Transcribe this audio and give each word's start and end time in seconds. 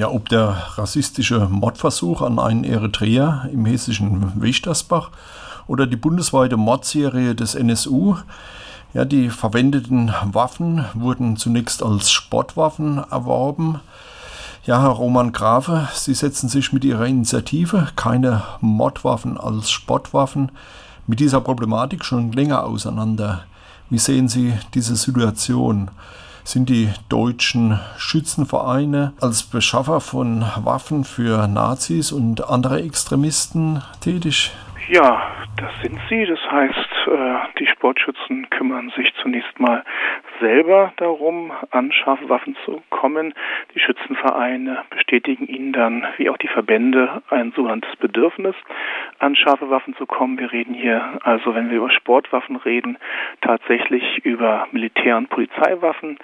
Ja, 0.00 0.10
ob 0.10 0.30
der 0.30 0.56
rassistische 0.76 1.40
Mordversuch 1.50 2.22
an 2.22 2.38
einen 2.38 2.64
Eritreer 2.64 3.50
im 3.52 3.66
hessischen 3.66 4.32
Westersbach 4.40 5.10
oder 5.66 5.86
die 5.86 5.96
bundesweite 5.96 6.56
Mordserie 6.56 7.34
des 7.34 7.54
NSU, 7.54 8.16
ja, 8.94 9.04
die 9.04 9.28
verwendeten 9.28 10.10
Waffen 10.32 10.86
wurden 10.94 11.36
zunächst 11.36 11.82
als 11.82 12.10
Sportwaffen 12.10 13.04
erworben. 13.10 13.80
Ja, 14.64 14.80
Herr 14.80 14.88
Roman 14.88 15.32
Grafe, 15.32 15.86
Sie 15.92 16.14
setzen 16.14 16.48
sich 16.48 16.72
mit 16.72 16.82
Ihrer 16.82 17.04
Initiative 17.04 17.88
keine 17.94 18.42
Mordwaffen 18.62 19.36
als 19.36 19.70
Sportwaffen 19.70 20.50
mit 21.06 21.20
dieser 21.20 21.42
Problematik 21.42 22.06
schon 22.06 22.32
länger 22.32 22.64
auseinander. 22.64 23.44
Wie 23.90 23.98
sehen 23.98 24.30
Sie 24.30 24.54
diese 24.72 24.96
Situation? 24.96 25.90
Sind 26.52 26.68
die 26.68 26.88
deutschen 27.08 27.78
Schützenvereine 27.96 29.12
als 29.20 29.48
Beschaffer 29.48 30.00
von 30.00 30.42
Waffen 30.64 31.04
für 31.04 31.46
Nazis 31.46 32.10
und 32.10 32.42
andere 32.50 32.82
Extremisten 32.82 33.84
tätig? 34.02 34.50
Ja, 34.88 35.30
das 35.56 35.70
sind 35.80 36.00
sie. 36.08 36.26
Das 36.26 36.40
heißt, 36.50 36.90
äh, 37.06 37.58
die 37.60 37.68
Sportschützen 37.68 38.50
kümmern 38.50 38.90
sich 38.96 39.14
zunächst 39.22 39.60
mal 39.60 39.84
selber 40.40 40.92
darum, 40.96 41.52
an 41.70 41.92
Waffen 42.26 42.56
zu 42.64 42.82
kommen. 42.90 43.32
Die 43.72 43.78
Schützenvereine 43.78 44.82
bestätigen 45.10 45.48
ihnen 45.48 45.72
dann, 45.72 46.06
wie 46.18 46.30
auch 46.30 46.36
die 46.36 46.46
Verbände, 46.46 47.22
ein 47.30 47.52
sogenanntes 47.56 47.96
Bedürfnis, 47.96 48.54
an 49.18 49.34
scharfe 49.34 49.68
Waffen 49.68 49.96
zu 49.96 50.06
kommen. 50.06 50.38
Wir 50.38 50.52
reden 50.52 50.72
hier 50.72 51.18
also, 51.24 51.52
wenn 51.52 51.68
wir 51.68 51.78
über 51.78 51.90
Sportwaffen 51.90 52.54
reden, 52.54 52.96
tatsächlich 53.40 54.24
über 54.24 54.68
Militär- 54.70 55.16
und 55.16 55.28
Polizeiwaffen. 55.28 56.16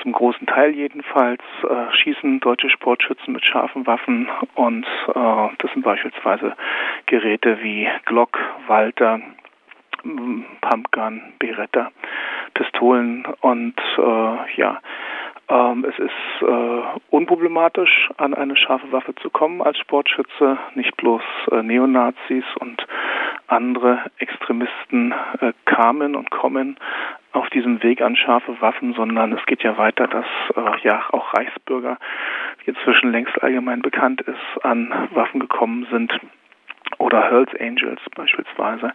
Zum 0.00 0.12
großen 0.12 0.46
Teil 0.46 0.70
jedenfalls 0.70 1.42
äh, 1.64 1.94
schießen 1.96 2.40
deutsche 2.40 2.70
Sportschützen 2.70 3.34
mit 3.34 3.44
scharfen 3.44 3.86
Waffen 3.86 4.26
und 4.54 4.86
äh, 5.08 5.48
das 5.58 5.70
sind 5.74 5.82
beispielsweise 5.82 6.56
Geräte 7.04 7.62
wie 7.62 7.88
Glock, 8.06 8.38
Walter, 8.68 9.20
Pumpgun, 10.62 11.20
Beretta, 11.38 11.90
Pistolen 12.54 13.26
und 13.42 13.74
äh, 13.98 14.56
ja, 14.56 14.80
ähm, 15.50 15.84
es 15.84 15.98
ist 15.98 16.48
äh, 16.48 16.99
unproblematisch, 17.10 18.10
an 18.16 18.34
eine 18.34 18.56
scharfe 18.56 18.90
Waffe 18.92 19.14
zu 19.16 19.30
kommen 19.30 19.60
als 19.60 19.78
Sportschütze. 19.78 20.58
Nicht 20.74 20.96
bloß 20.96 21.22
äh, 21.50 21.62
Neonazis 21.62 22.44
und 22.58 22.86
andere 23.46 24.04
Extremisten 24.18 25.12
äh, 25.40 25.52
kamen 25.64 26.14
und 26.14 26.30
kommen 26.30 26.76
auf 27.32 27.48
diesem 27.50 27.82
Weg 27.82 28.00
an 28.00 28.16
scharfe 28.16 28.60
Waffen, 28.60 28.94
sondern 28.94 29.32
es 29.32 29.44
geht 29.46 29.62
ja 29.62 29.76
weiter, 29.76 30.06
dass 30.06 30.26
äh, 30.56 30.80
ja 30.82 31.04
auch 31.12 31.34
Reichsbürger, 31.34 31.98
wie 32.64 32.70
inzwischen 32.70 33.12
längst 33.12 33.40
allgemein 33.42 33.82
bekannt 33.82 34.20
ist, 34.22 34.64
an 34.64 34.92
Waffen 35.12 35.40
gekommen 35.40 35.86
sind 35.90 36.12
oder 36.98 37.30
Hells 37.30 37.50
Angels 37.58 38.00
beispielsweise, 38.14 38.92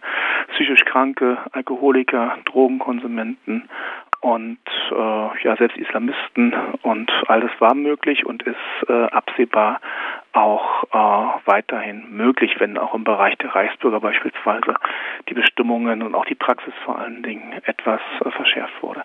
psychisch 0.52 0.84
Kranke, 0.84 1.38
Alkoholiker, 1.52 2.38
Drogenkonsumenten 2.44 3.68
und 4.20 4.58
äh, 4.90 5.44
ja 5.44 5.56
selbst 5.56 5.76
Islamisten 5.76 6.54
und 6.82 7.10
all 7.28 7.40
das 7.40 7.50
war 7.58 7.74
möglich 7.74 8.26
und 8.26 8.42
ist 8.42 8.88
äh, 8.88 9.04
absehbar 9.04 9.80
auch 10.32 10.84
äh, 10.84 11.40
weiterhin 11.46 12.04
möglich, 12.10 12.56
wenn 12.58 12.76
auch 12.76 12.94
im 12.94 13.04
Bereich 13.04 13.36
der 13.38 13.54
Reichsbürger 13.54 14.00
beispielsweise 14.00 14.74
die 15.28 15.34
Bestimmungen 15.34 16.02
und 16.02 16.14
auch 16.14 16.26
die 16.26 16.34
Praxis 16.34 16.74
vor 16.84 16.98
allen 16.98 17.22
Dingen 17.22 17.52
etwas 17.64 18.00
äh, 18.24 18.30
verschärft 18.30 18.82
wurde. 18.82 19.02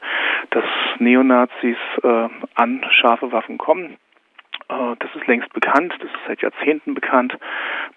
Dass 0.49 0.65
Neonazis 0.99 1.77
äh, 2.03 2.27
an 2.55 2.85
scharfe 2.91 3.31
Waffen 3.31 3.57
kommen, 3.57 3.97
das 4.99 5.09
ist 5.15 5.27
längst 5.27 5.51
bekannt, 5.53 5.93
das 5.99 6.09
ist 6.09 6.19
seit 6.27 6.41
Jahrzehnten 6.41 6.93
bekannt. 6.93 7.37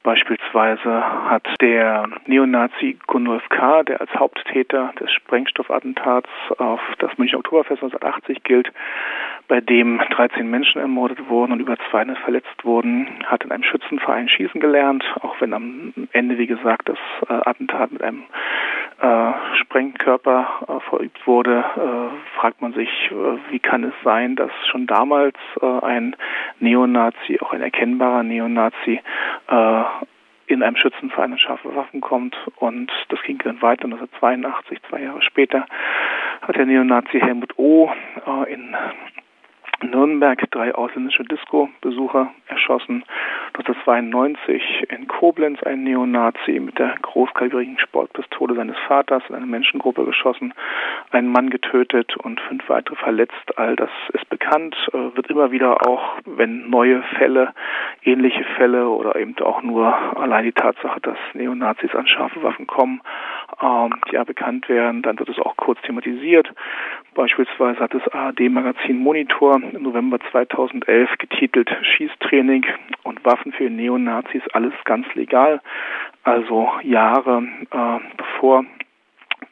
Beispielsweise 0.03 1.30
hat 1.30 1.47
der 1.61 2.08
Neonazi 2.27 2.98
Gundolf 3.06 3.48
K., 3.48 3.83
der 3.84 4.00
als 4.00 4.11
Haupttäter 4.14 4.92
des 5.01 5.11
Sprengstoffattentats 5.13 6.29
auf 6.58 6.80
das 6.98 7.17
Münchner 7.18 7.39
Oktoberfest 7.39 7.83
1980 7.83 8.42
gilt, 8.42 8.73
bei 9.48 9.61
dem 9.61 10.01
13 10.11 10.48
Menschen 10.48 10.80
ermordet 10.80 11.29
wurden 11.29 11.52
und 11.52 11.61
über 11.61 11.77
200 11.90 12.18
verletzt 12.18 12.64
wurden, 12.64 13.07
hat 13.27 13.45
in 13.45 13.52
einem 13.52 13.63
Schützenverein 13.63 14.29
schießen 14.29 14.61
gelernt, 14.61 15.05
auch 15.20 15.40
wenn 15.40 15.52
am 15.52 15.92
Ende, 16.13 16.39
wie 16.39 16.46
gesagt, 16.46 16.89
das 16.89 16.98
äh, 17.29 17.33
Attentat 17.33 17.92
mit 17.92 18.02
einem 18.02 18.20
äh, 18.20 18.83
Sprengkörper 19.60 20.46
äh, 20.68 20.88
verübt 20.88 21.26
wurde, 21.26 21.58
äh, 21.58 22.38
fragt 22.38 22.62
man 22.62 22.72
sich, 22.72 22.88
äh, 23.10 23.50
wie 23.50 23.58
kann 23.58 23.84
es 23.84 23.94
sein, 24.02 24.36
dass 24.36 24.50
schon 24.70 24.86
damals 24.86 25.36
äh, 25.60 25.66
ein 25.66 26.16
Neonazi, 26.60 27.40
auch 27.40 27.52
ein 27.52 27.62
erkennbarer 27.62 28.22
Neonazi, 28.22 29.00
äh, 29.48 29.84
in 30.46 30.62
einem 30.62 30.76
Schützenverein 30.76 31.32
an 31.32 31.38
scharfe 31.38 31.74
Waffen 31.74 32.00
kommt 32.00 32.36
und 32.56 32.90
das 33.08 33.20
ging 33.22 33.38
dann 33.38 33.62
weiter 33.62 33.84
1982, 33.84 34.78
zwei 34.88 35.02
Jahre 35.02 35.22
später, 35.22 35.66
hat 36.42 36.56
der 36.56 36.66
Neonazi 36.66 37.18
Helmut 37.18 37.58
O. 37.58 37.90
Äh, 38.26 38.52
in 38.52 38.76
Nürnberg 39.82 40.50
drei 40.50 40.74
ausländische 40.74 41.24
Disco-Besucher 41.24 42.30
erschossen. 42.46 43.04
1992 43.56 44.90
in 44.90 45.06
Koblenz 45.06 45.62
ein 45.62 45.84
Neonazi 45.84 46.58
mit 46.58 46.76
der 46.76 46.96
großkalibrigen 47.00 47.78
Sportpistole 47.78 48.56
seines 48.56 48.76
Vaters 48.88 49.22
in 49.28 49.36
eine 49.36 49.46
Menschengruppe 49.46 50.04
geschossen, 50.04 50.52
einen 51.12 51.30
Mann 51.30 51.50
getötet 51.50 52.16
und 52.16 52.40
fünf 52.40 52.68
weitere 52.68 52.96
verletzt. 52.96 53.56
All 53.56 53.76
das 53.76 53.90
ist 54.12 54.28
bekannt, 54.28 54.74
äh, 54.92 55.16
wird 55.16 55.30
immer 55.30 55.52
wieder 55.52 55.86
auch, 55.86 56.16
wenn 56.24 56.68
neue 56.68 57.04
Fälle, 57.16 57.54
ähnliche 58.02 58.42
Fälle 58.56 58.88
oder 58.88 59.14
eben 59.14 59.36
auch 59.38 59.62
nur 59.62 59.86
allein 60.18 60.44
die 60.44 60.52
Tatsache, 60.52 61.00
dass 61.00 61.18
Neonazis 61.34 61.94
an 61.94 62.08
scharfe 62.08 62.42
Waffen 62.42 62.66
kommen, 62.66 63.02
ähm, 63.62 63.94
ja 64.10 64.24
bekannt 64.24 64.68
werden, 64.68 65.02
dann 65.02 65.18
wird 65.20 65.28
es 65.28 65.38
auch 65.38 65.56
kurz 65.56 65.80
thematisiert. 65.82 66.52
Beispielsweise 67.14 67.78
hat 67.78 67.94
das 67.94 68.08
ARD-Magazin 68.08 68.98
Monitor 68.98 69.60
im 69.72 69.82
November 69.84 70.18
2011 70.32 71.18
getitelt 71.18 71.70
Schießtraining 71.82 72.66
Waffen 73.24 73.52
für 73.52 73.70
Neonazis, 73.70 74.42
alles 74.52 74.74
ganz 74.85 75.07
legal. 75.14 75.61
Also 76.23 76.70
Jahre 76.83 77.42
äh, 77.70 77.98
bevor 78.17 78.64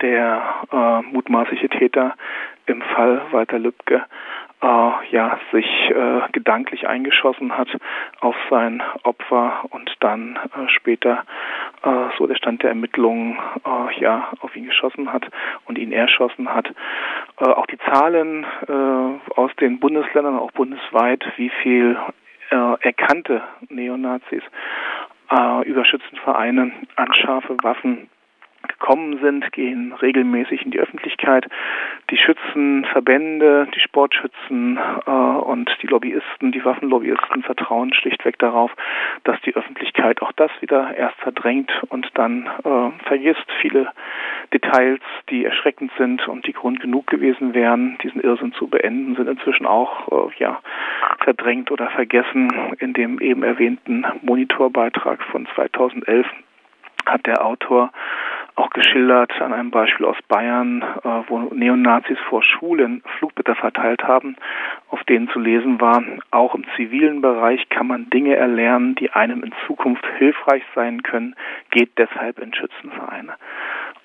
der 0.00 0.42
äh, 0.72 1.02
mutmaßliche 1.12 1.68
Täter 1.68 2.14
im 2.66 2.80
Fall 2.82 3.22
Walter 3.30 3.58
Lübcke 3.58 4.04
äh, 4.62 4.66
ja 5.10 5.38
sich 5.52 5.66
äh, 5.90 6.20
gedanklich 6.32 6.86
eingeschossen 6.86 7.56
hat 7.56 7.68
auf 8.20 8.36
sein 8.48 8.82
Opfer 9.02 9.64
und 9.70 9.92
dann 10.00 10.36
äh, 10.36 10.68
später 10.68 11.24
äh, 11.82 12.16
so 12.16 12.26
der 12.26 12.36
Stand 12.36 12.62
der 12.62 12.70
Ermittlungen 12.70 13.38
äh, 13.66 14.00
ja 14.00 14.28
auf 14.40 14.54
ihn 14.56 14.66
geschossen 14.66 15.12
hat 15.12 15.28
und 15.66 15.78
ihn 15.78 15.92
erschossen 15.92 16.54
hat. 16.54 16.68
Äh, 17.38 17.44
auch 17.44 17.66
die 17.66 17.78
Zahlen 17.78 18.46
äh, 18.68 19.30
aus 19.36 19.50
den 19.60 19.80
Bundesländern, 19.80 20.38
auch 20.38 20.52
bundesweit, 20.52 21.24
wie 21.36 21.50
viel 21.62 21.96
äh, 22.52 22.76
erkannte 22.80 23.42
Neonazis 23.70 24.42
äh, 25.30 25.68
über 25.68 25.84
Schützenvereine 25.84 26.72
an 26.96 27.14
Waffen 27.62 28.08
gekommen 28.82 29.20
sind, 29.22 29.52
gehen 29.52 29.92
regelmäßig 29.92 30.64
in 30.64 30.72
die 30.72 30.80
Öffentlichkeit. 30.80 31.46
Die 32.10 32.16
Schützenverbände, 32.16 33.68
die 33.74 33.80
Sportschützen 33.80 34.76
äh, 35.06 35.10
und 35.10 35.70
die 35.82 35.86
Lobbyisten, 35.86 36.50
die 36.50 36.64
Waffenlobbyisten 36.64 37.44
vertrauen 37.44 37.94
schlichtweg 37.94 38.40
darauf, 38.40 38.72
dass 39.22 39.40
die 39.42 39.54
Öffentlichkeit 39.54 40.20
auch 40.20 40.32
das 40.32 40.50
wieder 40.60 40.96
erst 40.96 41.16
verdrängt 41.20 41.70
und 41.90 42.10
dann 42.14 42.46
äh, 42.64 43.06
vergisst. 43.06 43.46
Viele 43.60 43.88
Details, 44.52 45.00
die 45.30 45.44
erschreckend 45.44 45.92
sind 45.96 46.26
und 46.26 46.46
die 46.48 46.52
Grund 46.52 46.80
genug 46.80 47.06
gewesen 47.06 47.54
wären, 47.54 47.96
diesen 48.02 48.20
Irrsinn 48.20 48.52
zu 48.52 48.66
beenden, 48.66 49.14
sind 49.14 49.28
inzwischen 49.28 49.64
auch 49.64 50.08
äh, 50.10 50.32
ja, 50.38 50.60
verdrängt 51.22 51.70
oder 51.70 51.88
vergessen 51.90 52.50
in 52.80 52.94
dem 52.94 53.20
eben 53.20 53.44
erwähnten 53.44 54.04
Monitorbeitrag 54.22 55.22
von 55.30 55.46
2011 55.54 56.26
hat 57.06 57.26
der 57.26 57.44
Autor 57.44 57.92
auch 58.54 58.70
geschildert 58.70 59.32
an 59.40 59.52
einem 59.52 59.70
Beispiel 59.70 60.06
aus 60.06 60.16
Bayern, 60.28 60.82
äh, 60.82 61.08
wo 61.28 61.38
Neonazis 61.54 62.18
vor 62.28 62.42
Schulen 62.42 63.02
Flugblätter 63.18 63.54
verteilt 63.54 64.04
haben, 64.04 64.36
auf 64.90 65.02
denen 65.04 65.28
zu 65.30 65.38
lesen 65.38 65.80
war, 65.80 66.02
auch 66.30 66.54
im 66.54 66.64
zivilen 66.76 67.20
Bereich 67.20 67.68
kann 67.68 67.86
man 67.86 68.10
Dinge 68.10 68.36
erlernen, 68.36 68.94
die 68.94 69.10
einem 69.10 69.42
in 69.42 69.52
Zukunft 69.66 70.04
hilfreich 70.18 70.62
sein 70.74 71.02
können, 71.02 71.34
geht 71.70 71.90
deshalb 71.98 72.38
in 72.38 72.52
Schützenvereine. 72.54 73.34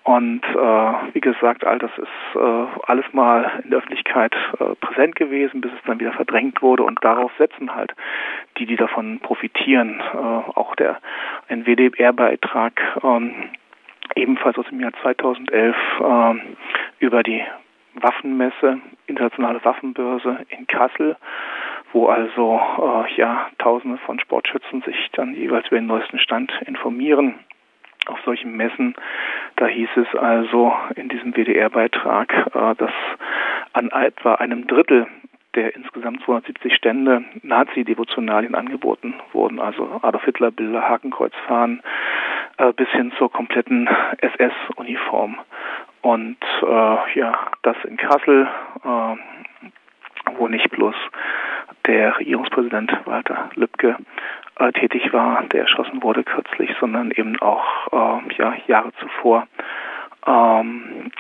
Und 0.08 0.42
äh, 0.46 1.14
wie 1.14 1.20
gesagt, 1.20 1.66
all 1.66 1.80
das 1.80 1.92
ist 1.98 2.36
äh, 2.36 2.66
alles 2.88 3.04
mal 3.12 3.60
in 3.66 3.72
der 3.72 3.80
Öffentlichkeit 3.80 4.34
äh, 4.58 4.74
präsent 4.80 5.18
gewesen, 5.18 5.60
bis 5.60 5.74
es 5.74 5.84
dann 5.86 6.00
wieder 6.00 6.14
verdrängt 6.14 6.62
wurde. 6.62 6.84
Und 6.84 7.04
darauf 7.04 7.30
setzen 7.38 7.76
halt 7.76 7.94
die, 8.58 8.66
die 8.66 8.78
davon 8.78 9.20
profitieren. 9.20 10.00
Äh, 10.00 10.18
auch 10.18 10.78
der 10.78 11.00
ein 11.50 11.66
WDR-Beitrag 11.66 12.80
ähm, 13.04 13.50
ebenfalls 14.16 14.58
aus 14.58 14.68
dem 14.70 14.80
Jahr 14.80 14.94
2011 15.02 15.76
äh, 16.00 16.34
über 17.00 17.24
die 17.24 17.44
Waffenmesse, 17.96 18.80
internationale 19.08 19.64
Waffenbörse 19.64 20.46
in 20.50 20.68
Kassel 20.68 21.18
wo 21.94 22.08
also 22.08 22.60
äh, 22.80 23.14
ja 23.16 23.50
Tausende 23.58 23.98
von 24.00 24.20
Sportschützen 24.20 24.82
sich 24.82 25.10
dann 25.14 25.34
jeweils 25.34 25.68
über 25.68 25.78
den 25.78 25.88
neuesten 25.88 26.20
Stand 26.20 26.52
informieren. 26.66 27.36
Auf 28.08 28.20
solchen 28.24 28.56
Messen, 28.56 28.96
da 29.58 29.68
hieß 29.68 29.90
es 29.98 30.16
also 30.16 30.74
in 30.96 31.10
diesem 31.10 31.36
WDR-Beitrag, 31.36 32.52
äh, 32.54 32.76
dass 32.76 32.94
an 33.74 33.90
etwa 33.90 34.36
einem 34.36 34.68
Drittel 34.68 35.08
der 35.56 35.76
insgesamt 35.76 36.22
270 36.24 36.76
Stände 36.76 37.26
Nazi-Devotionalien 37.42 38.54
angeboten 38.54 39.16
wurden, 39.34 39.60
also 39.60 40.00
Adolf 40.04 40.24
Hitler 40.24 40.52
Bilder, 40.52 40.88
Hakenkreuzfahnen 40.88 41.82
äh, 42.58 42.74
bis 42.74 42.90
hin 42.90 43.12
zur 43.18 43.32
kompletten 43.32 43.88
SS-Uniform. 44.20 45.38
Und 46.02 46.38
äh, 46.62 47.20
ja, 47.20 47.38
das 47.64 47.76
in 47.84 47.98
Kassel, 47.98 48.48
äh, 48.84 49.16
wo 50.36 50.48
nicht 50.48 50.70
bloß 50.72 50.96
der 51.86 52.18
Regierungspräsident 52.20 52.92
Walter 53.06 53.50
Lübcke 53.56 53.98
äh, 54.60 54.72
tätig 54.74 55.12
war, 55.14 55.44
der 55.44 55.62
erschossen 55.62 56.04
wurde 56.04 56.24
kürzlich, 56.24 56.72
sondern 56.80 57.12
eben 57.12 57.40
auch 57.42 57.88
äh, 57.92 58.36
ja, 58.38 58.56
Jahre 58.68 58.92
zuvor 59.00 59.48
ähm, 60.26 61.12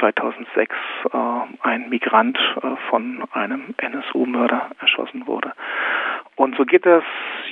2006 0.00 0.74
äh, 1.12 1.18
ein 1.62 1.88
Migrant 1.88 2.38
äh, 2.62 2.76
von 2.88 3.24
einem 3.32 3.74
NSU-Mörder 3.76 4.70
erschossen 4.80 5.26
wurde. 5.26 5.52
Und 6.38 6.56
so 6.56 6.64
geht 6.64 6.86
das 6.86 7.02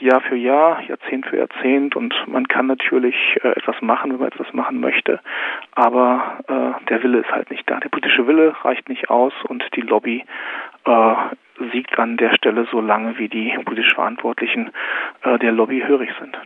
Jahr 0.01 0.21
für 0.21 0.37
Jahr, 0.37 0.81
Jahrzehnt 0.83 1.27
für 1.27 1.39
Jahrzehnt 1.39 1.97
und 1.97 2.15
man 2.29 2.47
kann 2.47 2.69
natürlich 2.69 3.17
äh, 3.43 3.49
etwas 3.49 3.83
machen, 3.83 4.13
wenn 4.13 4.21
man 4.21 4.29
etwas 4.29 4.53
machen 4.53 4.79
möchte, 4.79 5.19
aber 5.75 6.39
äh, 6.47 6.85
der 6.89 7.03
Wille 7.03 7.19
ist 7.19 7.33
halt 7.33 7.51
nicht 7.51 7.69
da. 7.69 7.81
Der 7.81 7.89
politische 7.89 8.29
Wille 8.29 8.55
reicht 8.63 8.89
nicht 8.89 9.11
aus 9.11 9.33
und 9.49 9.65
die 9.75 9.81
Lobby 9.81 10.25
äh, 10.85 11.15
siegt 11.73 11.99
an 11.99 12.17
der 12.17 12.33
Stelle 12.37 12.69
so 12.71 12.81
lange, 12.81 13.19
wie 13.19 13.29
die 13.29 13.59
politisch 13.65 13.93
Verantwortlichen 13.93 14.71
äh, 15.23 15.37
der 15.41 15.51
Lobby 15.51 15.83
hörig 15.85 16.11
sind. 16.21 16.39